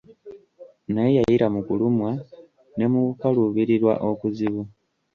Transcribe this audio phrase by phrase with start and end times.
[0.93, 2.11] Naye yayita mu kulumwa
[2.77, 4.61] ne mu kukaluubirirwa okuzibu.